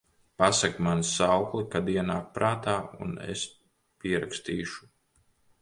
[0.41, 2.75] Pasaki man saukli, kad ienāk prātā,
[3.07, 3.47] un es
[4.07, 4.91] pierakstīšu…